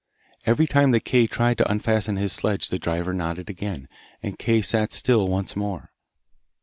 Every 0.47 0.65
time 0.65 0.89
that 0.93 1.05
Kay 1.05 1.27
tried 1.27 1.59
to 1.59 1.71
unfasten 1.71 2.15
his 2.15 2.33
sledge 2.33 2.69
the 2.69 2.79
driver 2.79 3.13
nodded 3.13 3.51
again, 3.51 3.87
and 4.23 4.39
Kay 4.39 4.63
sat 4.63 4.91
still 4.93 5.27
once 5.27 5.55
more. 5.55 5.91